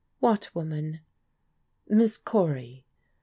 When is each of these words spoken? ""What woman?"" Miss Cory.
""What 0.19 0.55
woman?"" 0.55 1.01
Miss 1.87 2.17
Cory. 2.17 2.85